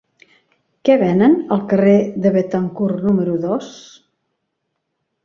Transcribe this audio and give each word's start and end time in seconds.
Què 0.87 0.93
venen 1.01 1.35
al 1.55 1.61
carrer 1.73 1.93
de 2.23 2.31
Béthencourt 2.37 3.05
número 3.09 3.37
dos? 3.45 3.69